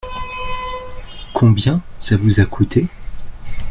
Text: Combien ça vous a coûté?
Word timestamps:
Combien 1.31 1.79
ça 1.99 2.17
vous 2.17 2.39
a 2.39 2.45
coûté? 2.45 2.87